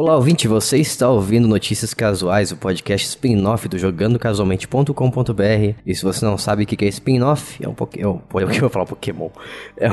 [0.00, 5.74] Olá, ouvinte, você está ouvindo Notícias Casuais, o podcast spin-off do jogandocasualmente.com.br.
[5.84, 8.20] E se você não sabe o que é spin-off, é um Pokémon.
[8.32, 9.28] É eu vou falar Pokémon.
[9.76, 9.90] É,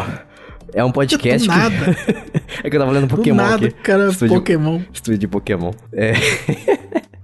[0.75, 1.47] é um podcast.
[1.47, 1.59] Do que...
[1.59, 1.97] nada.
[2.63, 3.35] é que eu tava lendo Pokémon.
[3.35, 3.81] Do nada, aqui.
[3.81, 4.81] cara, Estúdio- Pokémon.
[4.93, 5.71] Estúdio de Pokémon.
[5.91, 6.13] É.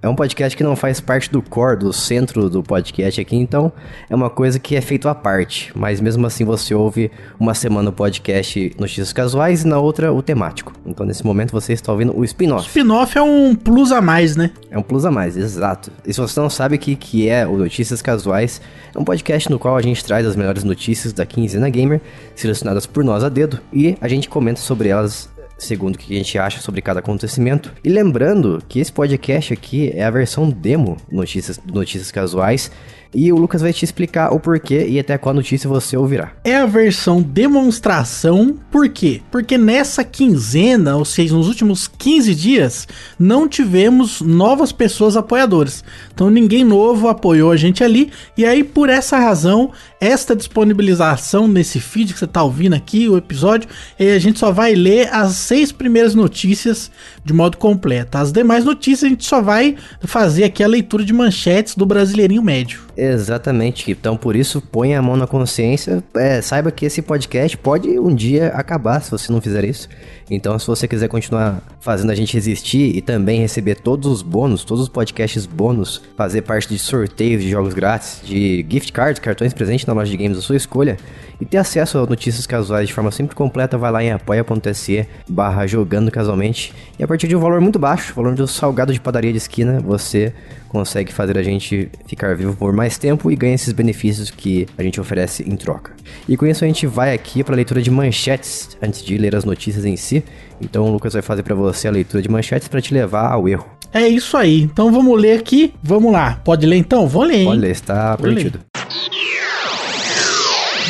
[0.03, 3.71] É um podcast que não faz parte do core, do centro do podcast aqui, então
[4.09, 5.71] é uma coisa que é feito à parte.
[5.75, 10.23] Mas mesmo assim você ouve uma semana o podcast Notícias Casuais e na outra o
[10.23, 10.73] temático.
[10.87, 12.65] Então nesse momento você está ouvindo o spin-off.
[12.65, 14.49] Spin-off é um plus a mais, né?
[14.71, 15.91] É um plus a mais, exato.
[16.03, 18.59] E se você não sabe o que, que é o Notícias Casuais,
[18.95, 22.01] é um podcast no qual a gente traz as melhores notícias da quinzena gamer,
[22.33, 25.29] selecionadas por nós a dedo, e a gente comenta sobre elas
[25.61, 27.71] segundo o que a gente acha sobre cada acontecimento.
[27.83, 32.71] E lembrando que esse podcast aqui é a versão demo Notícias, Notícias Casuais,
[33.13, 36.33] e o Lucas vai te explicar o porquê e até qual notícia você ouvirá.
[36.43, 39.21] É a versão demonstração, por quê?
[39.29, 42.87] Porque nessa quinzena, ou seja, nos últimos 15 dias,
[43.19, 45.83] não tivemos novas pessoas apoiadoras.
[46.13, 51.79] Então ninguém novo apoiou a gente ali, e aí por essa razão, esta disponibilização nesse
[51.79, 53.69] feed que você tá ouvindo aqui, o episódio,
[53.99, 56.89] eh, a gente só vai ler as seis primeiras notícias
[57.25, 58.17] de modo completo.
[58.17, 62.41] As demais notícias a gente só vai fazer aqui a leitura de manchetes do Brasileirinho
[62.41, 62.83] Médio.
[62.95, 63.91] Exatamente.
[63.91, 66.03] Então, por isso, ponha a mão na consciência.
[66.15, 69.87] É, saiba que esse podcast pode um dia acabar se você não fizer isso.
[70.29, 74.63] Então, se você quiser continuar fazendo a gente existir e também receber todos os bônus,
[74.63, 79.53] todos os podcasts bônus, fazer parte de sorteios de jogos grátis, de gift cards, cartões
[79.53, 80.97] presentes na loja de games da sua escolha,
[81.41, 85.67] e ter acesso a notícias casuais de forma sempre completa, vai lá em apoia.se barra
[85.67, 86.73] jogando casualmente.
[86.97, 89.81] E a partir de um valor muito baixo, valor do salgado de padaria de esquina,
[89.81, 90.33] você
[90.69, 94.83] consegue fazer a gente ficar vivo por mais tempo e ganha esses benefícios que a
[94.83, 95.93] gente oferece em troca.
[96.27, 99.35] E com isso a gente vai aqui para a leitura de manchetes antes de ler
[99.35, 100.23] as notícias em si.
[100.59, 103.47] Então o Lucas vai fazer para você a leitura de manchetes para te levar ao
[103.47, 103.65] erro.
[103.93, 104.61] É isso aí.
[104.61, 105.73] Então vamos ler aqui.
[105.83, 106.39] Vamos lá.
[106.43, 107.07] Pode ler então?
[107.07, 107.47] Vou ler, hein?
[107.47, 108.70] Olha, está Vou ler.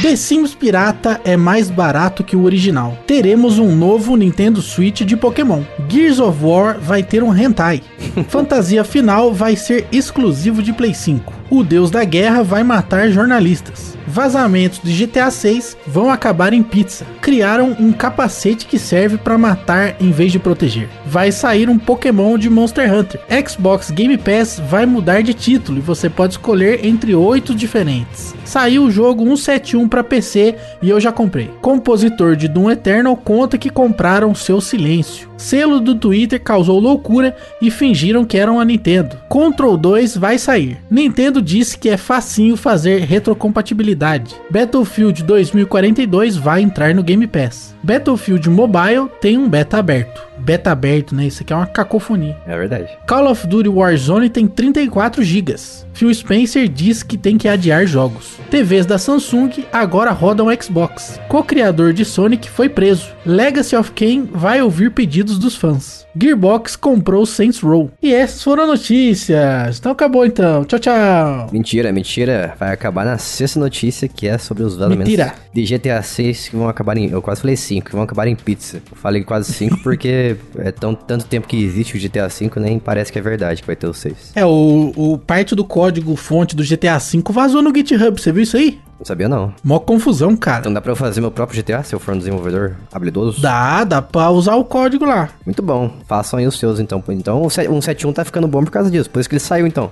[0.02, 2.98] The Sims Pirata é mais barato que o original.
[3.06, 5.62] Teremos um novo Nintendo Switch de Pokémon.
[5.88, 7.84] Gears of War vai ter um hentai.
[8.28, 11.32] Fantasia Final vai ser exclusivo de Play 5.
[11.52, 13.96] O Deus da Guerra vai matar jornalistas.
[14.12, 17.06] Vazamentos de GTA 6 vão acabar em pizza.
[17.22, 20.90] Criaram um capacete que serve para matar em vez de proteger.
[21.06, 23.22] Vai sair um Pokémon de Monster Hunter.
[23.48, 28.36] Xbox Game Pass vai mudar de título e você pode escolher entre oito diferentes.
[28.44, 31.50] Saiu o jogo 171 para PC e eu já comprei.
[31.62, 35.32] Compositor de Doom Eternal conta que compraram seu silêncio.
[35.38, 39.18] Selo do Twitter causou loucura e fingiram que eram a Nintendo.
[39.30, 40.78] Control 2 vai sair.
[40.90, 44.01] Nintendo disse que é facinho fazer retrocompatibilidade.
[44.50, 47.76] Battlefield 2042 vai entrar no Game Pass.
[47.84, 50.31] Battlefield Mobile tem um beta aberto.
[50.42, 51.26] Beta aberto, né?
[51.26, 52.38] Isso aqui é uma cacofonia.
[52.48, 52.90] É verdade.
[53.08, 55.56] Call of Duty Warzone tem 34 GB.
[55.94, 58.38] Phil Spencer diz que tem que adiar jogos.
[58.50, 61.20] TVs da Samsung agora rodam Xbox.
[61.28, 63.10] Co-criador de Sonic foi preso.
[63.26, 66.02] Legacy of Kain vai ouvir pedidos dos fãs.
[66.20, 67.90] Gearbox comprou Saints Row.
[68.02, 69.78] E essas foram notícias.
[69.80, 70.66] Então acabou então.
[70.66, 71.48] Tchau, tchau.
[71.52, 72.54] Mentira, mentira.
[72.60, 75.34] Vai acabar na sexta notícia, que é sobre os vazamentos Mentira.
[75.54, 77.10] de GTA 6 que vão acabar em.
[77.10, 78.82] Eu quase falei 5, que vão acabar em pizza.
[78.92, 82.80] Eu falei quase 5 porque é tão, tanto tempo que existe o GTA 5, nem
[82.80, 84.34] parece que é verdade que vai ter o 6.
[84.36, 88.20] É, o, o parte do código fonte do GTA V vazou no GitHub.
[88.20, 88.80] Você viu isso aí?
[89.02, 89.52] Não sabia não.
[89.64, 90.60] Mó confusão, cara.
[90.60, 93.42] Então dá pra eu fazer meu próprio GTA se eu for um desenvolvedor habilidoso?
[93.42, 95.30] Dá, dá pra usar o código lá.
[95.44, 95.92] Muito bom.
[96.06, 97.04] Façam aí os seus então.
[97.10, 99.10] Então o 171 tá ficando bom por causa disso.
[99.10, 99.90] Por isso que ele saiu então.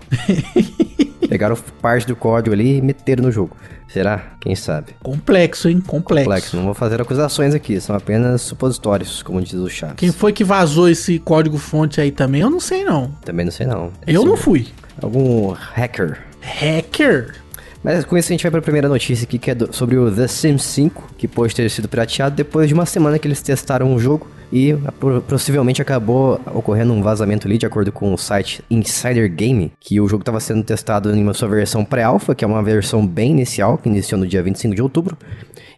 [1.28, 3.58] Pegaram parte do código ali e meteram no jogo.
[3.88, 4.34] Será?
[4.40, 4.94] Quem sabe?
[5.02, 5.82] Complexo, hein?
[5.82, 6.26] Complexo.
[6.26, 6.58] Complexo.
[6.58, 9.96] Não vou fazer acusações aqui, são apenas supositórios, como diz o Chaves.
[9.98, 12.42] Quem foi que vazou esse código fonte aí também?
[12.42, 13.12] Eu não sei não.
[13.26, 13.92] Também não sei não.
[14.06, 14.68] Eu não fui.
[15.02, 16.20] Algum hacker.
[16.42, 17.36] Hacker?
[17.84, 19.98] Mas com isso a gente vai para a primeira notícia aqui, que é do- sobre
[19.98, 23.42] o The Sims 5, que pode ter sido pirateado depois de uma semana que eles
[23.42, 28.14] testaram o jogo e a- pro- possivelmente acabou ocorrendo um vazamento ali, de acordo com
[28.14, 32.36] o site Insider Game, que o jogo estava sendo testado em uma sua versão pré-alpha,
[32.36, 35.18] que é uma versão bem inicial, que iniciou no dia 25 de outubro,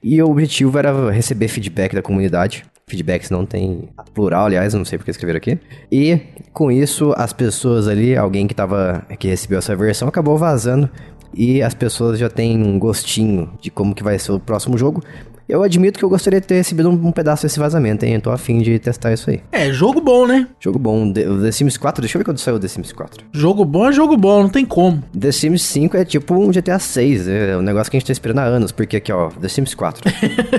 [0.01, 2.63] e o objetivo era receber feedback da comunidade.
[2.87, 5.57] Feedbacks não tem plural, aliás, não sei porque escreveram aqui.
[5.91, 6.19] E
[6.51, 10.89] com isso, as pessoas ali, alguém que tava que recebeu essa versão, acabou vazando
[11.33, 15.03] e as pessoas já têm um gostinho de como que vai ser o próximo jogo.
[15.51, 18.13] Eu admito que eu gostaria de ter recebido um, um pedaço desse vazamento, hein?
[18.13, 19.41] Eu tô afim de testar isso aí.
[19.51, 20.47] É, jogo bom, né?
[20.61, 21.11] Jogo bom.
[21.11, 23.25] The, Sims 4, deixa eu ver quando saiu o The Sims 4.
[23.33, 25.03] Jogo bom é jogo bom, não tem como.
[25.11, 28.13] The Sims 5 é tipo um GTA 6, é um negócio que a gente tá
[28.13, 30.09] esperando há anos, porque aqui, ó, The Sims 4.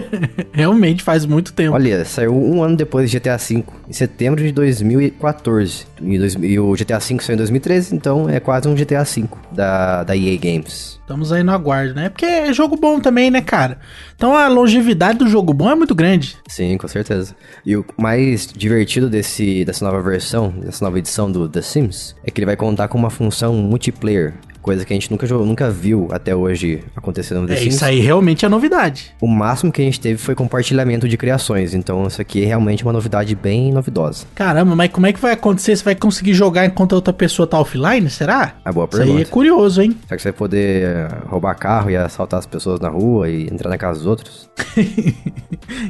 [0.53, 1.75] Realmente faz muito tempo.
[1.75, 5.87] Olha, saiu um ano depois de GTA 5, em setembro de 2014.
[6.03, 9.39] E, dois, e o GTA 5 saiu em 2013, então é quase um GTA 5
[9.53, 11.01] da, da EA Games.
[11.01, 12.09] Estamos aí no aguardo, né?
[12.09, 13.79] Porque é jogo bom também, né, cara?
[14.17, 14.49] Então a
[14.83, 16.37] longevidade do jogo bom é muito grande.
[16.49, 17.35] Sim, com certeza.
[17.65, 22.31] E o mais divertido desse, dessa nova versão, dessa nova edição do The Sims, é
[22.31, 24.35] que ele vai contar com uma função multiplayer.
[24.63, 27.75] Coisa que a gente nunca, nunca viu até hoje acontecendo no The É, Sims.
[27.75, 29.13] isso aí realmente é novidade.
[29.21, 31.75] O máximo que a gente teve foi compartilhamento de criações.
[31.75, 34.25] Então isso aqui é realmente uma novidade bem novidosa.
[34.35, 35.75] Caramba, mas como é que vai acontecer?
[35.77, 38.09] Você vai conseguir jogar enquanto a outra pessoa tá offline?
[38.09, 38.55] Será?
[38.65, 39.31] É boa Isso aí é pergunta.
[39.31, 39.97] curioso, hein?
[40.07, 43.47] Será que você vai poder eh, roubar carro e assaltar as pessoas na rua e
[43.47, 44.49] entrar na casa dos outros?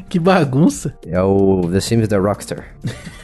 [0.08, 0.94] Que bagunça.
[1.06, 2.64] É o The Sims da Rockstar.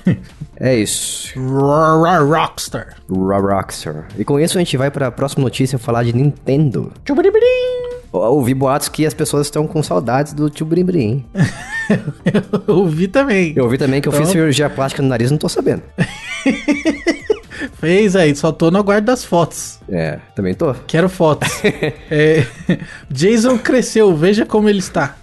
[0.56, 1.38] é isso.
[1.38, 2.96] Ro- ro- Rockstar.
[3.08, 4.08] Ro- Rockstar.
[4.18, 6.92] E com isso a gente vai para a próxima notícia falar de Nintendo.
[7.04, 7.88] Tchubiribirim.
[8.10, 10.50] Ouvi boatos que as pessoas estão com saudades do
[10.84, 11.24] Brim.
[12.66, 13.52] Eu ouvi também.
[13.56, 15.82] Eu ouvi também que eu fiz Então- cirurgia plástica no nariz, não tô sabendo.
[17.80, 19.78] Fez aí, só tô no aguardo das fotos.
[19.88, 20.74] É, também tô.
[20.86, 21.48] Quero fotos.
[22.10, 22.46] É,
[23.10, 25.16] Jason cresceu, veja como ele está.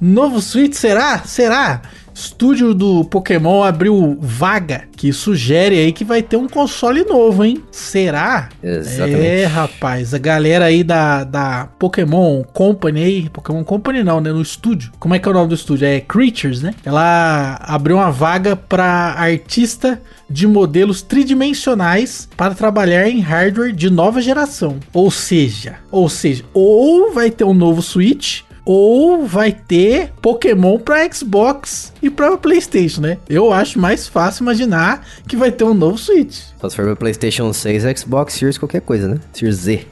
[0.00, 1.18] Novo Switch, será?
[1.24, 1.82] Será?
[2.18, 7.62] Estúdio do Pokémon abriu vaga que sugere aí que vai ter um console novo, hein?
[7.70, 8.48] Será?
[8.60, 9.24] Exatamente.
[9.24, 14.32] É, rapaz, a galera aí da, da Pokémon Company aí, Pokémon Company não, né?
[14.32, 14.90] No estúdio.
[14.98, 15.86] Como é que é o nome do estúdio?
[15.86, 16.74] É Creatures, né?
[16.84, 24.20] Ela abriu uma vaga para artista de modelos tridimensionais para trabalhar em hardware de nova
[24.20, 24.80] geração.
[24.92, 31.10] Ou seja, ou seja, ou vai ter um novo Switch ou vai ter Pokémon para
[31.10, 33.16] Xbox e para PlayStation, né?
[33.26, 36.38] Eu acho mais fácil imaginar que vai ter um novo Switch.
[36.60, 39.18] Só se for PlayStation 6, Xbox Series, qualquer coisa, né?
[39.32, 39.86] Series Z.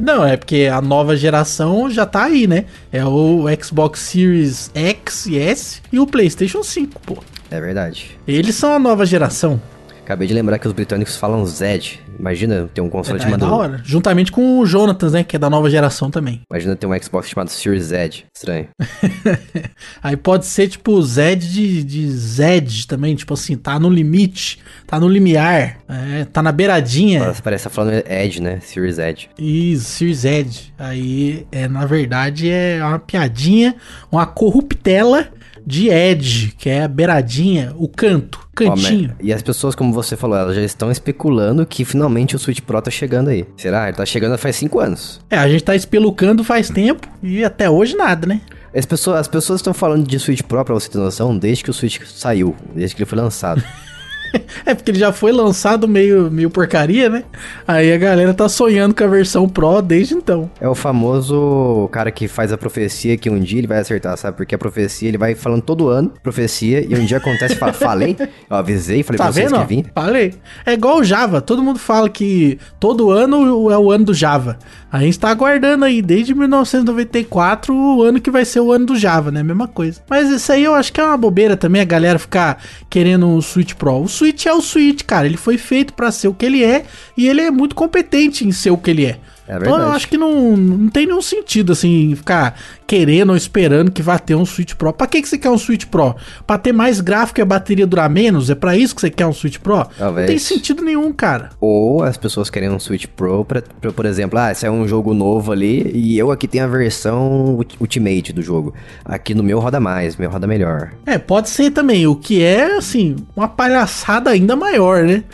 [0.00, 2.64] Não, é porque a nova geração já tá aí, né?
[2.90, 7.18] É o Xbox Series X e S e o PlayStation 5, pô.
[7.50, 8.18] É verdade.
[8.26, 9.60] Eles são a nova geração.
[10.02, 12.00] Acabei de lembrar que os britânicos falam Zed.
[12.18, 13.40] Imagina ter um console É, é chamado.
[13.40, 13.80] da hora.
[13.84, 15.24] Juntamente com o Jonathan, né?
[15.24, 16.42] Que é da nova geração também.
[16.50, 18.24] Imagina ter um Xbox chamado Series Z.
[18.34, 18.68] Estranho.
[20.02, 24.98] Aí pode ser tipo Zed de, de Zed também, tipo assim, tá no limite, tá
[25.00, 27.20] no limiar, é, tá na beiradinha.
[27.20, 28.60] Parece, parece tá falando Edge, né?
[28.60, 29.28] Series Edge.
[29.38, 30.72] Isso, Series Edge.
[30.78, 33.76] Aí, é, na verdade, é uma piadinha,
[34.10, 35.28] uma corruptela
[35.66, 39.14] de Edge, que é a beiradinha, o canto, cantinho.
[39.18, 42.60] Mas- E as pessoas, como você falou, elas já estão especulando que finalmente o Switch
[42.60, 43.44] Pro tá chegando aí.
[43.56, 43.88] Será?
[43.88, 45.20] Ele tá chegando faz 5 anos.
[45.28, 48.40] É, a gente tá espelucando faz tempo e até hoje nada, né?
[48.74, 51.70] As pessoas, as pessoas estão falando de Switch Pro, pra você ter noção, desde que
[51.70, 53.62] o Switch saiu, desde que ele foi lançado.
[54.64, 57.22] É porque ele já foi lançado meio, meio porcaria, né?
[57.68, 60.50] Aí a galera tá sonhando com a versão Pro desde então.
[60.60, 64.36] É o famoso cara que faz a profecia que um dia ele vai acertar, sabe?
[64.36, 67.72] Porque a profecia, ele vai falando todo ano, profecia, e um dia acontece e fala,
[67.74, 69.60] falei, eu avisei, falei Tá pra vocês vendo?
[69.60, 69.84] que vinha.
[69.94, 70.34] Falei.
[70.64, 71.40] É igual o Java.
[71.40, 74.58] Todo mundo fala que todo ano é o ano do Java.
[74.90, 78.96] A gente tá aguardando aí desde 1994 o ano que vai ser o ano do
[78.96, 79.42] Java, né?
[79.42, 80.00] Mesma coisa.
[80.08, 83.40] Mas isso aí eu acho que é uma bobeira também a galera ficar querendo um
[83.42, 84.02] Switch Pro.
[84.02, 85.26] O Switch é o Switch, cara.
[85.26, 86.84] Ele foi feito pra ser o que ele é
[87.16, 89.18] e ele é muito competente em ser o que ele é.
[89.48, 93.90] É então eu acho que não, não tem nenhum sentido, assim, ficar querendo ou esperando
[93.90, 94.92] que vá ter um Switch Pro.
[94.92, 96.14] Pra que, que você quer um Switch Pro?
[96.46, 98.50] Pra ter mais gráfico e a bateria durar menos?
[98.50, 99.76] É pra isso que você quer um Switch Pro?
[99.76, 100.26] Não Talvez.
[100.26, 101.50] tem sentido nenhum, cara.
[101.60, 104.86] Ou as pessoas querem um Switch Pro pra, pra, por exemplo, ah, esse é um
[104.86, 108.74] jogo novo ali e eu aqui tenho a versão ulti- Ultimate do jogo.
[109.04, 110.90] Aqui no meu roda mais, meu roda melhor.
[111.06, 115.24] É, pode ser também, o que é, assim, uma palhaçada ainda maior, né?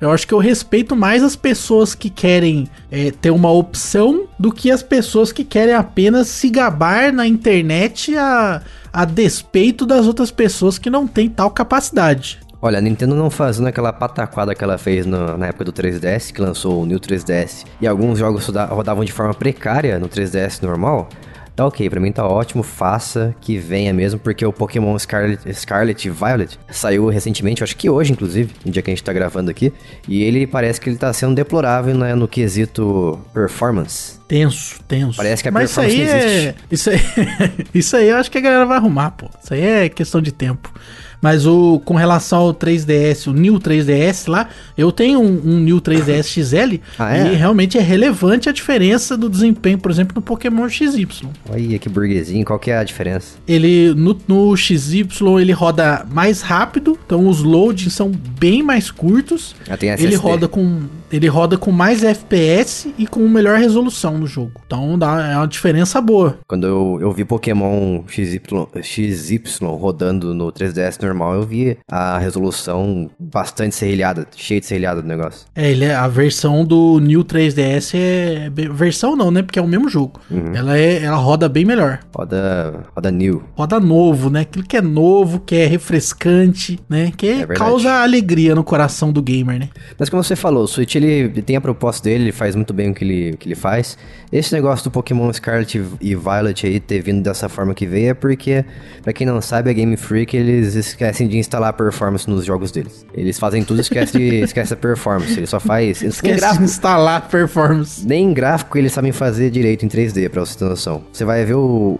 [0.00, 4.50] Eu acho que eu respeito mais as pessoas que querem é, ter uma opção do
[4.50, 10.30] que as pessoas que querem apenas se gabar na internet a, a despeito das outras
[10.30, 12.38] pessoas que não têm tal capacidade.
[12.62, 16.30] Olha, a Nintendo não fazendo aquela pataquada que ela fez no- na época do 3DS,
[16.32, 20.60] que lançou o New 3DS, e alguns jogos roda- rodavam de forma precária no 3DS
[20.62, 21.08] normal,
[21.56, 26.06] tá ok, pra mim tá ótimo, faça, que venha mesmo, porque o Pokémon Scarlet, Scarlet
[26.06, 29.50] e Violet saiu recentemente, acho que hoje, inclusive, no dia que a gente tá gravando
[29.50, 29.72] aqui,
[30.08, 34.19] e ele parece que ele tá sendo deplorável né, no quesito performance.
[34.30, 35.16] Tenso, tenso.
[35.16, 36.54] Parece que a Mas isso aí é.
[36.70, 37.00] Isso aí,
[37.74, 39.28] isso aí eu acho que a galera vai arrumar, pô.
[39.42, 40.72] Isso aí é questão de tempo.
[41.20, 45.80] Mas o com relação ao 3DS, o New 3DS lá, eu tenho um, um New
[45.80, 47.32] 3DS XL Ah, é?
[47.32, 51.08] e realmente é relevante a diferença do desempenho, por exemplo, no Pokémon XY.
[51.50, 53.36] Olha que burguesinho, qual que é a diferença?
[53.46, 55.08] Ele no, no XY
[55.40, 59.54] ele roda mais rápido, então os loadings são bem mais curtos.
[59.68, 60.14] Ah, tem SSD.
[60.14, 60.82] Ele roda com
[61.12, 64.60] ele roda com mais FPS e com melhor resolução no jogo.
[64.66, 66.38] Então dá, é uma diferença boa.
[66.46, 68.40] Quando eu, eu vi Pokémon XY,
[68.82, 75.08] XY rodando no 3DS normal, eu vi a resolução bastante serrilhada, cheia de serrilhada do
[75.08, 75.46] negócio.
[75.54, 79.42] É, ele é, a versão do New 3DS é versão não, né?
[79.42, 80.20] Porque é o mesmo jogo.
[80.30, 80.54] Uhum.
[80.54, 82.00] Ela é ela roda bem melhor.
[82.14, 83.42] Roda, roda new.
[83.56, 84.40] Roda novo, né?
[84.40, 87.12] Aquilo que é novo, que é refrescante, né?
[87.16, 87.58] Que verdade.
[87.58, 89.68] causa alegria no coração do gamer, né?
[89.98, 92.90] Mas como você falou, o Switch ele tem a proposta dele, ele faz muito bem
[92.90, 93.96] o que ele, o que ele faz.
[94.32, 98.14] Esse negócio do Pokémon Scarlet e Violet aí ter vindo dessa forma que veio é
[98.14, 98.64] porque,
[99.02, 103.04] pra quem não sabe, a Game Freak eles esquecem de instalar performance nos jogos deles.
[103.12, 105.36] Eles fazem tudo e esquecem de, esquece a performance.
[105.36, 106.00] Ele só faz.
[106.02, 108.06] Esquece de gráfico, instalar performance.
[108.06, 111.02] nem gráfico eles sabem fazer direito em 3D, pra você ter noção.
[111.12, 111.98] Você vai ver o.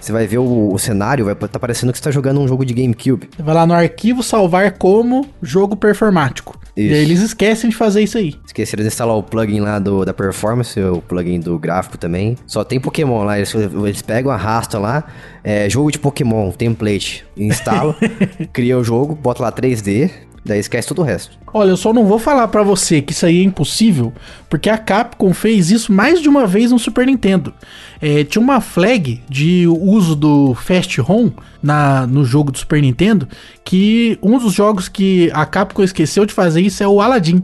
[0.00, 2.64] Você vai ver o, o cenário, vai tá parecendo que você tá jogando um jogo
[2.64, 3.28] de GameCube.
[3.36, 6.58] Você vai lá no arquivo salvar como jogo performático.
[6.76, 6.94] E Isso.
[6.94, 8.36] aí eles esquecem de fazer isso aí.
[8.46, 12.36] Esqueceram de instalar o plugin lá do, da performance, o plugin do gráfico também.
[12.46, 15.02] Só tem Pokémon lá, eles, eles pegam, arrastam lá,
[15.42, 17.96] é, jogo de Pokémon, template, instala,
[18.52, 20.08] cria o jogo, bota lá 3D,
[20.44, 21.36] daí esquece todo o resto.
[21.52, 24.12] Olha, eu só não vou falar pra você que isso aí é impossível,
[24.48, 27.52] porque a Capcom fez isso mais de uma vez no Super Nintendo.
[28.00, 31.30] É, tinha uma flag de uso do Fast ROM
[31.62, 33.26] na, no jogo do Super Nintendo,
[33.64, 37.42] que um dos jogos que a Capcom esqueceu de fazer isso é o Aladdin.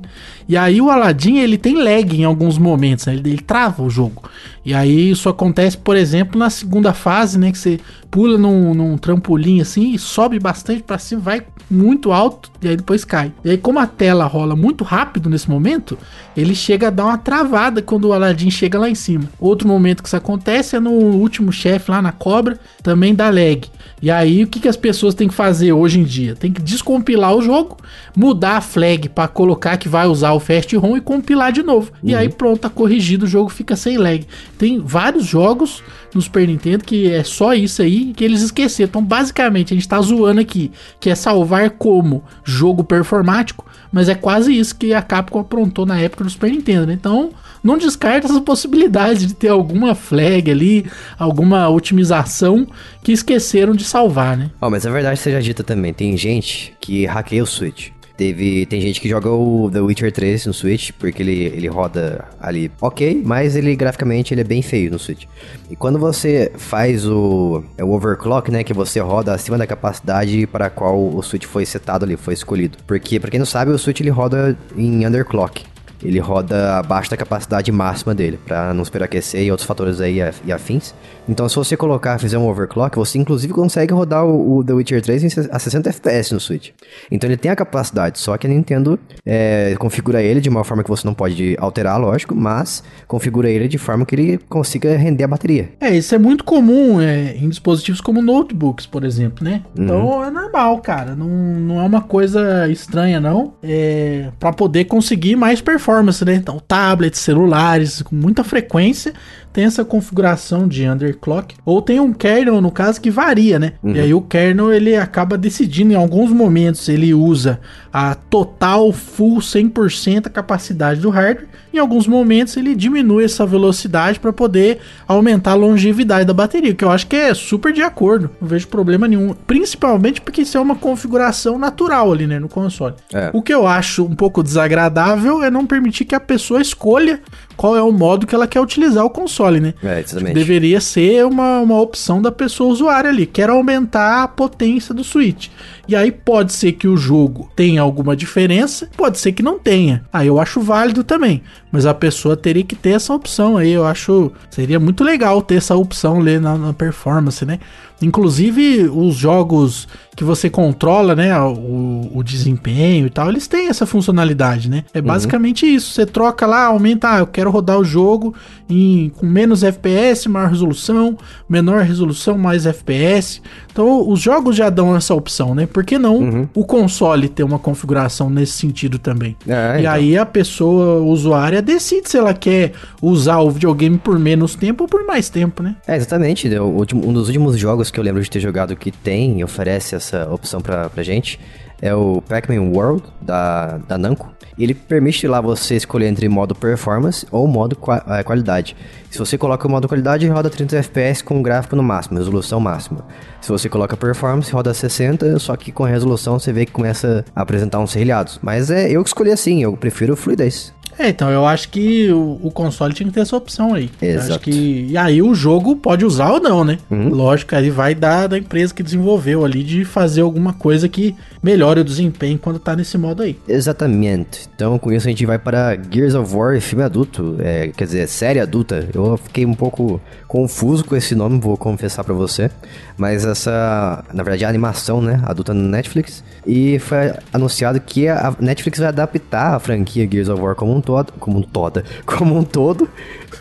[0.49, 3.15] E aí o Aladdin ele tem lag em alguns momentos, né?
[3.15, 4.31] ele, ele trava o jogo.
[4.65, 7.51] E aí isso acontece, por exemplo, na segunda fase, né?
[7.51, 7.81] Que você
[8.11, 13.05] pula num, num trampolim assim sobe bastante pra cima, vai muito alto e aí depois
[13.05, 13.33] cai.
[13.45, 15.99] E aí, como a tela rola muito rápido nesse momento,
[16.37, 19.25] ele chega a dar uma travada quando o Aladdin chega lá em cima.
[19.41, 23.63] Outro momento que isso acontece é no último chefe lá na cobra, também dá lag.
[24.03, 26.35] E aí, o que, que as pessoas têm que fazer hoje em dia?
[26.35, 27.79] Tem que descompilar o jogo,
[28.15, 31.91] mudar a flag pra colocar que vai usar o Fast ROM e compilar de novo.
[32.03, 34.27] E aí, pronto, tá corrigido, o jogo fica sem lag.
[34.59, 35.83] Tem vários jogos
[36.15, 38.89] no Super Nintendo que é só isso aí que eles esqueceram.
[38.89, 44.15] Então, basicamente, a gente tá zoando aqui, que é salvar como jogo performático, mas é
[44.15, 46.95] quase isso que a Capcom aprontou na época do Super Nintendo, né?
[46.95, 47.31] Então,
[47.63, 50.85] não descarta essa possibilidade de ter alguma flag ali,
[51.19, 52.67] alguma otimização
[53.03, 54.51] que esqueceram de salvar, né?
[54.61, 57.94] Ó, mas a verdade seja dita também, tem gente que hackeia o Switch.
[58.17, 62.25] Teve, tem gente que joga o The Witcher 3 no Switch, porque ele, ele roda
[62.41, 65.25] ali ok, mas ele graficamente ele é bem feio no Switch.
[65.69, 70.47] E quando você faz o, é o overclock, né, que você roda acima da capacidade
[70.47, 72.79] para a qual o Switch foi setado ali, foi escolhido.
[72.87, 75.65] Porque, pra quem não sabe, o Switch ele roda em underclock.
[76.05, 80.53] Ele roda abaixo da capacidade máxima dele, para não superaquecer e outros fatores aí e
[80.53, 80.95] afins.
[81.29, 85.01] Então, se você colocar, fizer um overclock, você inclusive consegue rodar o, o The Witcher
[85.03, 86.71] 3 em se- a 60 FPS no Switch.
[87.11, 90.83] Então, ele tem a capacidade, só que a Nintendo é, configura ele de uma forma
[90.85, 95.25] que você não pode alterar, lógico, mas configura ele de forma que ele consiga render
[95.25, 95.71] a bateria.
[95.81, 99.63] É, isso é muito comum é, em dispositivos como notebooks, por exemplo, né?
[99.79, 101.15] Então é normal, cara.
[101.17, 103.55] Não, não é uma coisa estranha, não.
[103.63, 105.94] É para poder conseguir mais performance,
[106.25, 106.35] né?
[106.35, 109.13] Então, tablets, celulares, com muita frequência,
[109.55, 111.55] tem essa configuração de underclock.
[111.65, 113.75] Ou tem um kernel, no caso, que varia, né?
[113.85, 117.61] E aí o kernel ele acaba decidindo em alguns momentos ele usa
[117.93, 121.47] a total, full, 100% a capacidade do hardware.
[121.73, 126.75] Em alguns momentos ele diminui essa velocidade para poder aumentar a longevidade da bateria, o
[126.75, 128.31] que eu acho que é super de acordo.
[128.41, 132.95] Não vejo problema nenhum, principalmente porque isso é uma configuração natural ali, né, no console.
[133.13, 133.31] É.
[133.33, 137.21] O que eu acho um pouco desagradável é não permitir que a pessoa escolha
[137.57, 139.75] qual é o modo que ela quer utilizar o console, né?
[139.83, 140.35] É, exatamente.
[140.35, 143.27] Deveria ser uma, uma opção da pessoa usuária ali.
[143.27, 145.49] Quer aumentar a potência do Switch.
[145.87, 150.05] E aí pode ser que o jogo tenha alguma diferença, pode ser que não tenha.
[150.13, 151.43] Aí eu acho válido também.
[151.71, 153.73] Mas a pessoa teria que ter essa opção aí.
[153.73, 154.33] Eu acho.
[154.51, 157.59] Seria muito legal ter essa opção ali na, na performance, né?
[158.03, 161.39] Inclusive, os jogos que você controla, né?
[161.41, 164.85] O, o desempenho e tal, eles têm essa funcionalidade, né?
[164.93, 165.93] É basicamente isso.
[165.93, 168.35] Você troca lá, aumenta, ah, eu quero rodar o jogo
[168.69, 173.41] em, com menos FPS, maior resolução, menor resolução, mais FPS.
[173.73, 175.67] Então, os jogos já dão essa opção, né?
[175.67, 179.37] Por que não o console ter uma configuração nesse sentido também?
[179.47, 179.93] É, e então.
[179.93, 182.73] aí a pessoa usuária decide se ela quer
[183.03, 185.75] usar o videogame por menos tempo ou por mais tempo, né?
[185.87, 186.49] É, exatamente.
[186.49, 190.15] um dos últimos jogos que eu lembro de ter jogado que tem e oferece essa
[190.15, 191.41] essa opção pra, pra gente
[191.83, 194.33] é o Pac-Man World da, da Namco.
[194.57, 198.77] Ele permite lá você escolher entre modo performance ou modo qua é, qualidade.
[199.11, 203.05] Se você coloca o modo qualidade, roda 30 FPS com gráfico no máximo, resolução máxima.
[203.41, 207.43] Se você coloca performance, roda 60, só que com resolução você vê que começa a
[207.43, 208.39] apresentar uns serrilhados.
[208.41, 210.73] Mas é eu que escolhi assim, eu prefiro fluidez.
[210.99, 213.91] É, então eu acho que o, o, console tinha que ter essa opção aí.
[214.01, 214.31] Exato.
[214.31, 216.79] Acho que, e aí o jogo pode usar ou não, né?
[216.91, 217.09] Uhum.
[217.09, 221.81] Lógico, aí vai dar da empresa que desenvolveu ali de fazer alguma coisa que melhore
[221.81, 223.39] o desempenho quando tá nesse modo aí.
[223.49, 224.49] Exatamente.
[224.55, 228.09] Então com isso a gente vai para Gears of War filme adulto, é, quer dizer,
[228.09, 228.89] série adulta.
[228.95, 232.51] Eu fiquei um pouco confuso com esse nome, vou confessar para você.
[232.97, 236.23] Mas essa, na verdade, é a animação, né, adulta no Netflix.
[236.47, 240.81] E foi anunciado que a Netflix vai adaptar a franquia Gears of War como um
[240.85, 242.89] todo, como um toda, como um todo,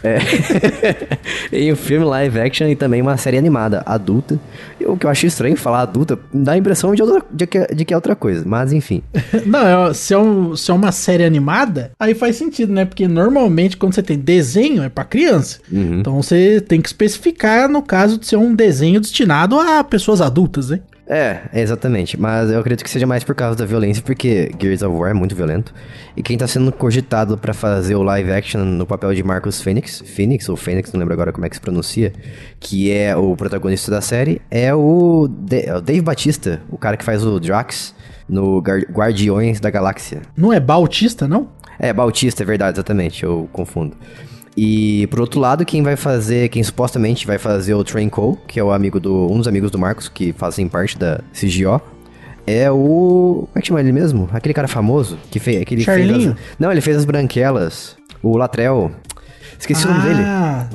[0.04, 0.18] é,
[1.52, 4.40] em um filme live action e também uma série animada adulta.
[4.80, 7.68] E o que eu acho estranho falar adulta, dá a impressão de, outra, de, que,
[7.68, 9.04] de que é outra coisa, mas enfim.
[9.46, 12.86] Não, é, se é, um, se é uma série animada, aí faz sentido, né?
[12.86, 15.60] Porque normalmente quando você tem desenho é pra criança.
[15.72, 16.00] Uhum.
[16.00, 20.70] Então você tem que especificar no caso de ser um desenho destinado a pessoas adultas,
[20.70, 20.80] né?
[21.08, 22.20] É, exatamente.
[22.20, 25.14] Mas eu acredito que seja mais por causa da violência, porque Gears of War é
[25.14, 25.74] muito violento.
[26.16, 30.02] E quem tá sendo cogitado para fazer o live action no papel de Marcus Phoenix,
[30.06, 32.14] Phoenix ou Phoenix, não lembro agora como é que se pronuncia,
[32.60, 36.96] que é o protagonista da série, é o, De é o Dave Batista, o cara
[36.96, 37.94] que faz o Drax
[38.28, 40.22] no Guardiões da Galáxia.
[40.38, 41.50] Não é Bautista, não?
[41.78, 43.98] É, Bautista, é verdade, exatamente, eu confundo.
[44.56, 48.60] E por outro lado, quem vai fazer, quem supostamente vai fazer o Train Cole, que
[48.60, 51.82] é o amigo do, um dos amigos do Marcos que fazem parte da CGO,
[52.46, 53.48] é o.
[53.48, 54.30] Como é que chama ele mesmo?
[54.32, 55.62] Aquele cara famoso que fez.
[55.62, 56.14] Aquele Charlinho?
[56.14, 57.98] Fez as, não, ele fez as branquelas.
[58.22, 58.92] O Latrell.
[59.64, 60.24] Esqueci ah, o nome dele.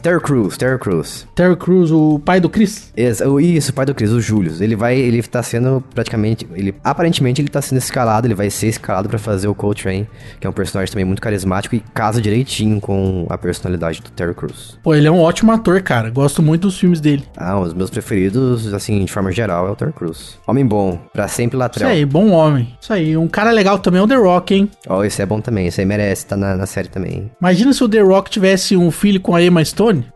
[0.00, 1.26] Terry Crews, Terry Crews.
[1.34, 2.90] Terry Crews, o pai do Chris?
[2.96, 4.62] Isso, o pai do Chris, o Julius.
[4.62, 8.68] Ele vai, ele tá sendo praticamente, ele aparentemente ele tá sendo escalado, ele vai ser
[8.68, 10.08] escalado para fazer o Coltrane,
[10.40, 14.32] que é um personagem também muito carismático e casa direitinho com a personalidade do Terry
[14.32, 14.78] Crews.
[14.82, 16.08] Pô, ele é um ótimo ator, cara.
[16.08, 17.24] Gosto muito dos filmes dele.
[17.36, 20.38] Ah, os meus preferidos, assim, de forma geral, é o Terry Crews.
[20.46, 21.90] Homem bom, pra sempre lateral.
[21.90, 22.74] Isso aí, bom homem.
[22.80, 24.70] Isso aí, um cara legal também é o The Rock, hein?
[24.88, 27.30] Ó, oh, esse é bom também, esse aí merece, tá na, na série também.
[27.38, 30.06] Imagina se o The Rock tivesse um filho com a Emma Stone?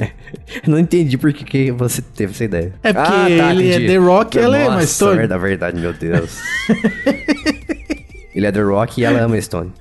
[0.66, 2.72] não entendi por que, que você teve essa ideia.
[2.82, 3.84] É porque ah, tá, ele entendi.
[3.84, 5.16] é The Rock e ela é Emma Stone.
[5.16, 6.38] Verdade, verdade, meu Deus.
[8.34, 9.72] ele é The Rock e ela ama Stone.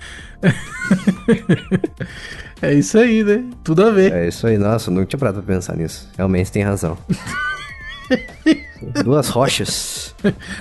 [2.61, 3.43] é isso aí, né?
[3.63, 4.11] Tudo a ver.
[4.13, 6.09] É isso aí, nossa, não tinha parado pra pensar nisso.
[6.17, 6.97] Realmente tem razão.
[9.03, 10.15] Duas rochas.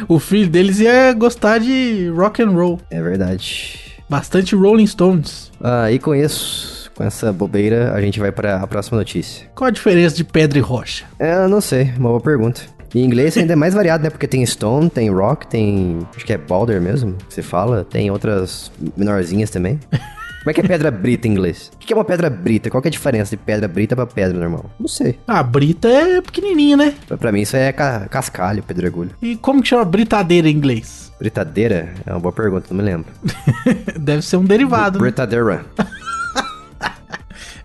[0.07, 2.81] o filho deles ia gostar de rock and roll.
[2.91, 3.89] É verdade.
[4.09, 5.51] Bastante Rolling Stones.
[5.61, 9.47] Ah, e isso, com essa bobeira, a gente vai para a próxima notícia.
[9.55, 11.05] Qual a diferença de pedra e rocha?
[11.17, 12.63] É, eu não sei, uma boa pergunta.
[12.93, 14.11] Em inglês ainda é mais variado, né?
[14.11, 16.01] Porque tem stone, tem rock, tem.
[16.17, 17.85] Acho que é boulder mesmo, que se fala.
[17.85, 19.79] Tem outras menorzinhas também.
[20.43, 21.71] Como é que é pedra brita em inglês?
[21.75, 22.71] O que é uma pedra brita?
[22.71, 24.71] Qual que é a diferença de pedra brita pra pedra normal?
[24.81, 25.19] Não sei.
[25.27, 26.95] Ah, brita é pequenininha, né?
[27.07, 29.11] Pra, mim isso é ca cascalho, pedregulho.
[29.21, 31.13] E como que chama britadeira em inglês?
[31.19, 31.93] Britadeira?
[32.07, 33.13] É uma boa pergunta, não me lembro.
[34.01, 34.99] Deve ser um derivado.
[34.99, 35.67] Br Britadeira.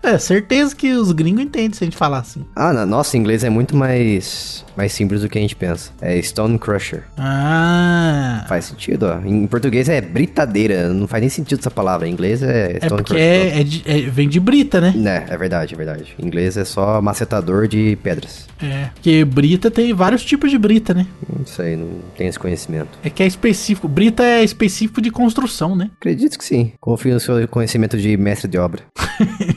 [0.04, 2.44] É, certeza que os gringos entendem se a gente falar assim.
[2.54, 5.90] Ah, na, nossa, inglês é muito mais, mais simples do que a gente pensa.
[6.00, 7.04] É Stone Crusher.
[7.16, 8.44] Ah.
[8.46, 9.26] Faz sentido, ó.
[9.26, 12.06] Em português é britadeira, não faz nem sentido essa palavra.
[12.06, 13.22] Em inglês é Stone é porque Crusher.
[13.22, 14.94] É, é, de, é, vem de brita, né?
[15.28, 16.14] É, é verdade, é verdade.
[16.18, 18.46] Em inglês é só macetador de pedras.
[18.62, 21.06] É, porque brita tem vários tipos de brita, né?
[21.34, 22.98] Não sei, não tenho esse conhecimento.
[23.02, 23.88] É que é específico.
[23.88, 25.90] Brita é específico de construção, né?
[25.96, 26.72] Acredito que sim.
[26.80, 28.82] Confio no seu conhecimento de mestre de obra.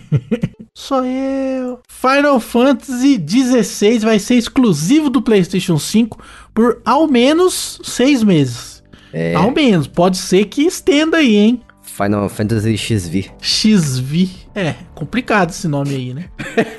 [0.88, 1.82] Sou eu.
[1.89, 6.17] Final Fantasy XVI vai ser exclusivo do PlayStation 5
[6.54, 8.82] por ao menos seis meses.
[9.12, 9.36] É.
[9.36, 9.86] Ao menos.
[9.86, 11.62] Pode ser que estenda aí, hein?
[11.82, 13.32] Final Fantasy XV.
[13.41, 14.30] XV.
[14.58, 16.26] É, complicado esse nome aí, né?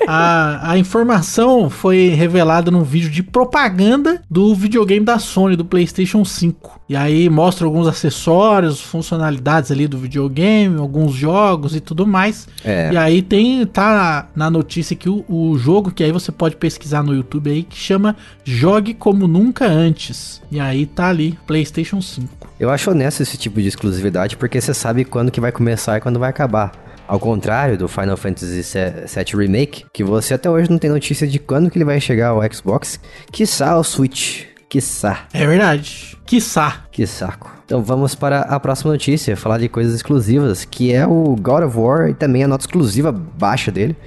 [0.05, 6.25] a, a informação foi revelada num vídeo de propaganda do videogame da Sony, do PlayStation
[6.25, 6.81] 5.
[6.89, 12.49] E aí mostra alguns acessórios, funcionalidades ali do videogame, alguns jogos e tudo mais.
[12.65, 12.91] É.
[12.91, 17.01] E aí tem, tá na notícia que o, o jogo, que aí você pode pesquisar
[17.01, 18.13] no YouTube aí, que chama
[18.43, 20.41] Jogue Como Nunca Antes.
[20.51, 22.49] E aí tá ali, PlayStation 5.
[22.59, 26.01] Eu acho honesto esse tipo de exclusividade, porque você sabe quando que vai começar e
[26.01, 26.88] quando vai acabar.
[27.09, 31.39] Ao contrário do Final Fantasy VII Remake, que você até hoje não tem notícia de
[31.39, 32.99] quando que ele vai chegar ao Xbox,
[33.31, 34.43] quiçá ao Switch.
[34.69, 35.25] Quiçá.
[35.33, 36.15] É verdade.
[36.23, 36.85] Quiçá.
[36.91, 37.51] Que saco.
[37.65, 41.75] Então vamos para a próxima notícia, falar de coisas exclusivas, que é o God of
[41.75, 43.97] War e também a nota exclusiva baixa dele,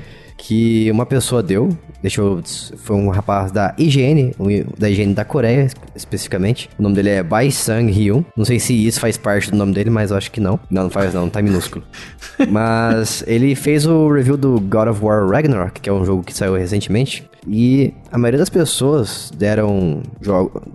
[0.43, 1.69] que uma pessoa deu.
[2.03, 2.43] Deixa eu.
[2.79, 4.33] Foi um rapaz da IGN,
[4.77, 6.69] da IGN da Coreia, especificamente.
[6.77, 8.25] O nome dele é Bai Sang Hyun.
[8.37, 10.59] Não sei se isso faz parte do nome dele, mas eu acho que não.
[10.69, 11.85] Não, não faz não, tá minúsculo.
[12.51, 16.35] mas ele fez o review do God of War Ragnarok, que é um jogo que
[16.35, 17.25] saiu recentemente.
[17.47, 20.03] E a maioria das pessoas deram,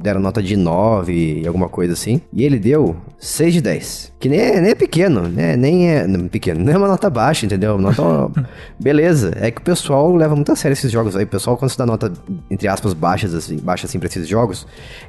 [0.01, 2.19] deram nota de 9 e alguma coisa assim.
[2.33, 4.13] E ele deu 6 de 10.
[4.19, 5.55] Que nem é, nem é pequeno, né?
[5.55, 6.07] Nem é.
[6.07, 7.77] Não, pequeno, não é uma nota baixa, entendeu?
[7.77, 8.01] Nota.
[8.79, 9.31] beleza.
[9.39, 11.25] É que o pessoal leva muito a sério esses jogos aí.
[11.25, 12.11] O pessoal, quando você dá nota,
[12.49, 14.65] entre aspas, baixas, assim, baixa assim pra esses jogos,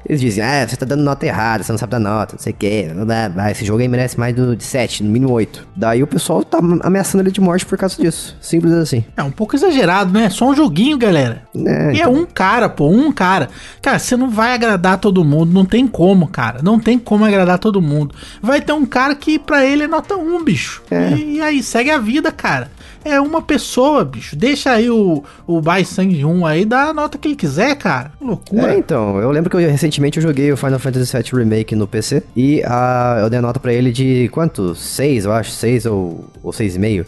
[0.06, 2.52] eles dizem, ah, você tá dando nota errada, você não sabe dar nota, não sei
[2.52, 2.86] o que.
[3.50, 5.66] Esse jogo aí merece mais do, de 7, no mínimo 8.
[5.74, 8.36] Daí o pessoal tá ameaçando ele de morte por causa disso.
[8.42, 9.02] Simples assim.
[9.16, 10.28] É um pouco exagerado, né?
[10.28, 11.44] Só um joguinho, galera.
[11.56, 12.04] É, e é então...
[12.04, 13.48] é um cara, pô, um cara.
[13.83, 16.61] Cara, você não vai agradar todo mundo, não tem como, cara.
[16.62, 18.14] Não tem como agradar todo mundo.
[18.40, 20.83] Vai ter um cara que pra ele é nota 1, bicho.
[20.90, 21.12] É.
[21.12, 22.70] E, e, aí, segue a vida, cara.
[23.04, 24.37] É uma pessoa, bicho.
[24.37, 28.12] Deixa aí o, o Bai Sangue 1 aí, dá a nota que ele quiser, cara.
[28.20, 28.74] Loucura.
[28.74, 31.87] É, então, eu lembro que eu, recentemente eu joguei o Final Fantasy VII Remake no
[31.87, 34.74] PC e a, eu dei a nota pra ele de quanto?
[34.74, 37.07] 6, eu acho, 6 ou, ou 6,5.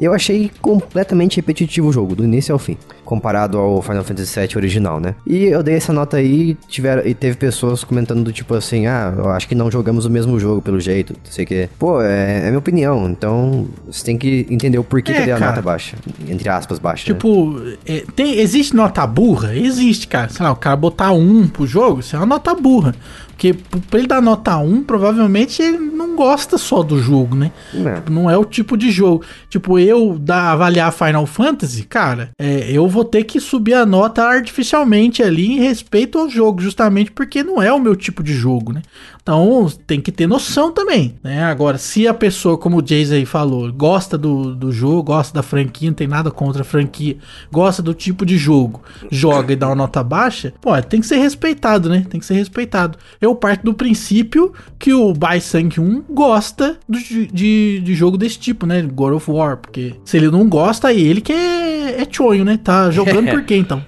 [0.00, 4.56] Eu achei completamente repetitivo o jogo, do início ao fim, comparado ao Final Fantasy VII
[4.56, 5.14] original, né?
[5.26, 9.12] E eu dei essa nota aí tiver, e teve pessoas comentando do tipo assim, ah,
[9.14, 11.68] eu acho que não jogamos o mesmo jogo pelo jeito, não sei o que.
[11.78, 15.24] Pô, é, é, minha opinião, então você tem que entender o porquê é, que eu
[15.26, 17.06] dei a nota baixa, entre aspas, baixa.
[17.06, 17.14] Né?
[17.14, 17.76] Tipo, né?
[17.84, 19.54] é, tem, existe nota burra?
[19.54, 20.30] Existe, cara.
[20.30, 22.94] Sei lá, o cara botar um pro jogo, isso é uma nota burra.
[23.40, 23.54] Porque
[23.88, 27.50] pra ele dar nota 1, provavelmente ele não gosta só do jogo, né?
[27.72, 29.24] Não, não é o tipo de jogo.
[29.48, 34.22] Tipo, eu da, avaliar Final Fantasy, cara, é, eu vou ter que subir a nota
[34.22, 38.74] artificialmente ali em respeito ao jogo, justamente porque não é o meu tipo de jogo,
[38.74, 38.82] né?
[39.30, 41.44] Então tem que ter noção também, né?
[41.44, 45.40] Agora, se a pessoa, como o Jason aí falou, gosta do, do jogo, gosta da
[45.40, 47.16] franquia, não tem nada contra a franquia,
[47.52, 51.18] gosta do tipo de jogo, joga e dá uma nota baixa, pô, tem que ser
[51.18, 52.04] respeitado, né?
[52.10, 52.98] Tem que ser respeitado.
[53.20, 58.36] Eu parto do princípio que o Bai Sang 1 gosta do, de, de jogo desse
[58.36, 58.82] tipo, né?
[58.82, 62.58] God of War, porque se ele não gosta, aí ele que é, é chonho, né?
[62.60, 63.80] Tá jogando por quê então?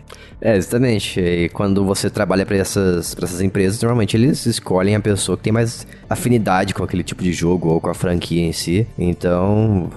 [0.44, 1.20] É, exatamente.
[1.20, 5.44] E quando você trabalha para essas, pra essas empresas, normalmente eles escolhem a pessoa que
[5.44, 8.85] tem mais afinidade com aquele tipo de jogo ou com a franquia em si.
[8.98, 9.88] Então,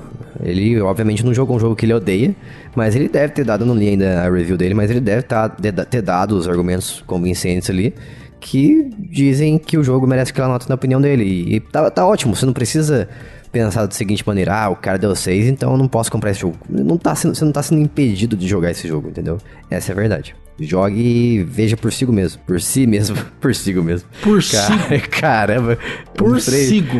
[0.43, 2.35] ele obviamente não jogou um jogo que ele odeia,
[2.75, 5.49] mas ele deve ter dado, não li ainda a review dele, mas ele deve tá,
[5.49, 7.91] ter dado os argumentos convincentes ali
[8.39, 11.55] que dizem que o jogo merece aquela nota na opinião dele.
[11.55, 13.09] E, tá, tá ótimo, você não precisa
[13.55, 16.41] pensar da seguinte maneira: ah, o cara deu 6, então eu não posso comprar esse
[16.41, 16.57] jogo.
[16.69, 19.37] Não tá sendo, você não tá sendo impedido de jogar esse jogo, entendeu?
[19.69, 20.35] Essa é a verdade.
[20.59, 22.41] Jogue e veja por si mesmo.
[22.45, 23.15] Por si mesmo.
[23.39, 24.09] Por si mesmo.
[24.21, 24.55] Por si.
[25.09, 25.77] Caramba.
[26.15, 26.83] Por si.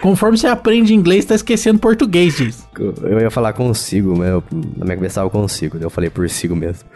[0.00, 2.66] Conforme você aprende inglês, tá esquecendo português, diz.
[3.02, 5.76] Eu ia falar consigo, mas eu, na minha cabeça eu consigo.
[5.78, 6.88] Eu falei por si mesmo.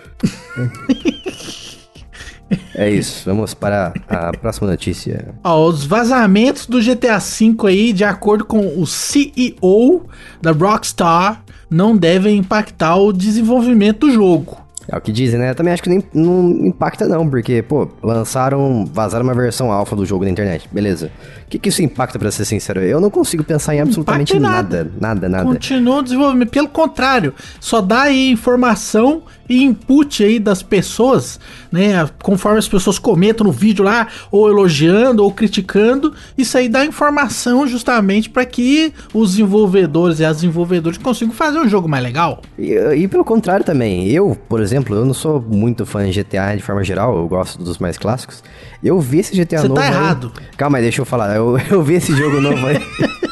[2.75, 5.35] É isso, vamos para a próxima notícia.
[5.43, 10.07] Ó, os vazamentos do GTA V aí, de acordo com o CEO
[10.43, 14.65] da Rockstar, não devem impactar o desenvolvimento do jogo.
[14.87, 15.51] É o que dizem, né?
[15.51, 19.97] Eu também acho que nem, não impacta não, porque, pô, lançaram, vazaram uma versão alfa
[19.97, 21.11] do jogo na internet, beleza.
[21.47, 22.81] O que, que isso impacta, pra ser sincero?
[22.81, 24.85] Eu não consigo pensar em absolutamente nada.
[24.85, 25.45] nada, nada, nada.
[25.45, 31.39] Continua o desenvolvimento, pelo contrário, só dá aí informação input aí das pessoas,
[31.71, 32.09] né?
[32.23, 37.67] Conforme as pessoas comentam no vídeo lá, ou elogiando ou criticando, isso aí dá informação
[37.67, 42.43] justamente para que os desenvolvedores e as desenvolvedoras consigam fazer um jogo mais legal.
[42.59, 46.57] E, e, pelo contrário também, eu, por exemplo, eu não sou muito fã de GTA
[46.57, 48.43] de forma geral, eu gosto dos mais clássicos.
[48.83, 49.81] Eu vi esse GTA Você novo.
[49.81, 50.33] Você tá errado.
[50.37, 50.45] Aí...
[50.57, 51.35] Calma aí, deixa eu falar.
[51.35, 52.79] Eu, eu vi esse jogo novo aí.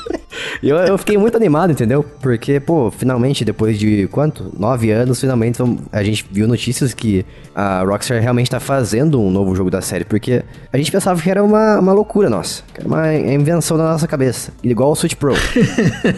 [0.63, 2.05] E eu, eu fiquei muito animado, entendeu?
[2.21, 4.53] Porque, pô, finalmente, depois de quanto?
[4.57, 9.57] Nove anos, finalmente a gente viu notícias que a Rockstar realmente tá fazendo um novo
[9.57, 10.05] jogo da série.
[10.05, 12.63] Porque a gente pensava que era uma, uma loucura nossa.
[12.73, 14.53] Que era uma invenção da nossa cabeça.
[14.63, 15.35] Igual o Switch Pro.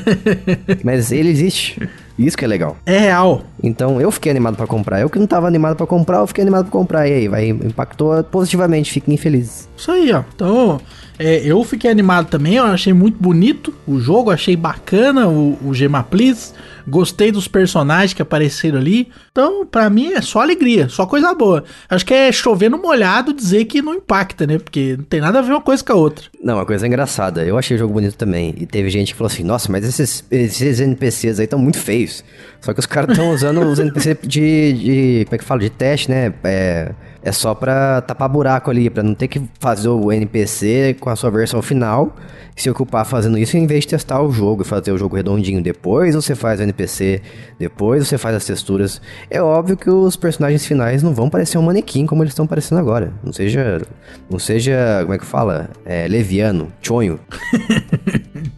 [0.84, 1.80] Mas ele existe.
[2.18, 2.76] Isso que é legal.
[2.86, 3.42] É real.
[3.62, 5.00] Então eu fiquei animado para comprar.
[5.00, 7.08] Eu que não tava animado para comprar, eu fiquei animado pra comprar.
[7.08, 9.68] E aí, vai, impactou positivamente, fiquem felizes.
[9.76, 10.22] Isso aí, ó.
[10.34, 10.80] Então,
[11.18, 15.74] é, eu fiquei animado também, eu achei muito bonito o jogo, achei bacana o, o
[15.74, 16.52] Gema Please,
[16.86, 19.08] gostei dos personagens que apareceram ali.
[19.30, 21.64] Então, para mim é só alegria, só coisa boa.
[21.88, 24.58] Acho que é chover no molhado dizer que não impacta, né?
[24.58, 26.26] Porque não tem nada a ver uma coisa com a outra.
[26.42, 27.44] Não, uma coisa engraçada.
[27.44, 28.54] Eu achei o jogo bonito também.
[28.58, 32.24] E teve gente que falou assim: nossa, mas esses, esses NPCs aí estão muito feios.
[32.60, 35.24] Só que os caras estão usando os NPCs de, de.
[35.26, 35.60] Como é que fala?
[35.60, 36.32] De teste, né?
[36.44, 36.92] É
[37.24, 41.16] é só pra tapar buraco ali, pra não ter que fazer o NPC com a
[41.16, 42.14] sua versão final
[42.56, 45.62] se ocupar fazendo isso em vez de testar o jogo e fazer o jogo redondinho
[45.62, 47.20] depois, você faz o NPC,
[47.58, 49.00] depois você faz as texturas.
[49.28, 52.80] É óbvio que os personagens finais não vão parecer um manequim como eles estão parecendo
[52.80, 53.12] agora.
[53.24, 53.82] Não seja,
[54.30, 55.70] não seja, como é que fala?
[55.84, 57.18] É, leviano, chonho.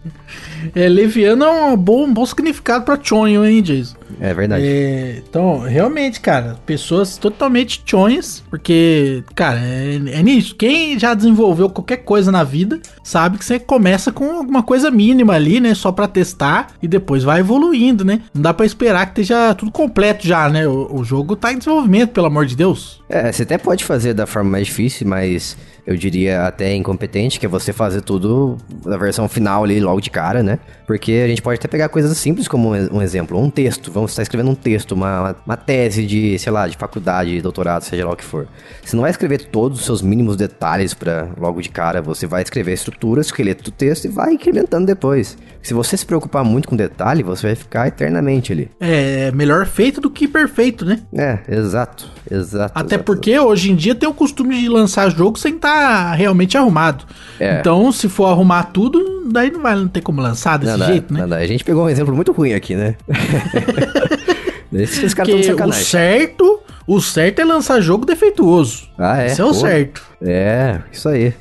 [0.75, 3.97] É, leviano é um bom, um bom significado pra chonho, hein, Jason?
[4.21, 4.65] É verdade.
[4.65, 10.55] É, então, realmente, cara, pessoas totalmente chonhas, porque, cara, é, é nisso.
[10.55, 15.35] Quem já desenvolveu qualquer coisa na vida sabe que você começa com alguma coisa mínima
[15.35, 15.75] ali, né?
[15.75, 18.23] Só pra testar e depois vai evoluindo, né?
[18.35, 20.67] Não dá pra esperar que esteja tudo completo já, né?
[20.67, 23.03] O, o jogo tá em desenvolvimento, pelo amor de Deus.
[23.09, 27.47] É, você até pode fazer da forma mais difícil, mas eu diria até incompetente, que
[27.47, 30.59] é você fazer tudo na versão final ali logo de cara, né?
[30.85, 33.93] Porque a gente pode até pegar coisas simples como um exemplo, um texto.
[33.97, 38.05] Vamos estar escrevendo um texto, uma, uma tese de, sei lá, de faculdade, doutorado, seja
[38.05, 38.47] lá o que for.
[38.85, 42.43] Você não vai escrever todos os seus mínimos detalhes para logo de cara, você vai
[42.43, 45.39] escrever a estrutura, esqueleto do texto e vai incrementando depois.
[45.63, 48.71] Se você se preocupar muito com detalhe, você vai ficar eternamente ali.
[48.79, 51.01] É melhor feito do que perfeito, né?
[51.15, 52.79] É, exato, exato.
[52.79, 53.05] Até exato.
[53.05, 57.07] porque hoje em dia tem o costume de lançar jogo sem estar realmente arrumado.
[57.41, 57.61] É.
[57.61, 61.13] Então, se for arrumar tudo, daí não vai não ter como lançar desse Não jeito,
[61.13, 61.27] né?
[61.27, 61.37] não.
[61.37, 62.95] A gente pegou um exemplo muito ruim aqui, né?
[64.73, 65.85] Esses caras estão de Porque o sacanagem.
[65.85, 68.89] certo, o certo é lançar jogo defeituoso.
[68.99, 69.27] Ah, é?
[69.29, 69.55] Isso é o Pô.
[69.55, 70.03] certo.
[70.21, 71.35] É, isso aí.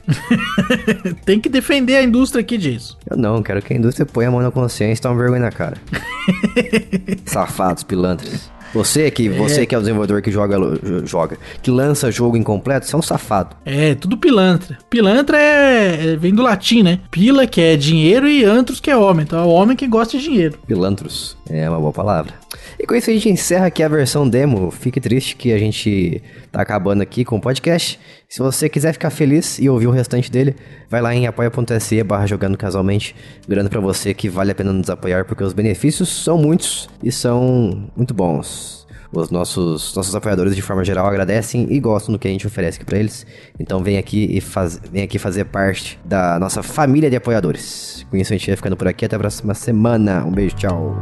[1.26, 2.98] Tem que defender a indústria aqui disso.
[3.10, 5.52] Eu não, quero que a indústria ponha a mão na consciência e tome vergonha na
[5.52, 5.78] cara.
[7.26, 8.50] Safados, pilantras.
[8.76, 10.58] Você que, você que é o desenvolvedor que joga,
[11.06, 13.56] joga, que lança jogo incompleto, você é um safado.
[13.66, 14.78] É, tudo pilantra.
[14.90, 17.00] Pilantra é, é- vem do latim, né?
[17.10, 19.24] Pila, que é dinheiro, e antros, que é homem.
[19.24, 20.60] Então é o homem que gosta de dinheiro.
[20.68, 21.38] Pilantros.
[21.50, 22.34] É uma boa palavra.
[22.80, 24.72] E com isso a gente encerra aqui a versão demo.
[24.72, 28.00] Fique triste que a gente tá acabando aqui com o podcast.
[28.28, 30.56] Se você quiser ficar feliz e ouvir o restante dele,
[30.90, 33.16] vai lá em apoia.se barra jogando casualmente.
[33.48, 37.12] Lembrando pra você que vale a pena nos apoiar porque os benefícios são muitos e
[37.12, 38.86] são muito bons.
[39.16, 42.84] Os nossos, nossos apoiadores de forma geral agradecem e gostam do que a gente oferece
[42.84, 43.26] pra eles.
[43.58, 48.06] Então vem aqui e faz, vem aqui fazer parte da nossa família de apoiadores.
[48.10, 49.06] Com isso a gente vai ficando por aqui.
[49.06, 50.26] Até a próxima semana.
[50.26, 51.02] Um beijo, tchau.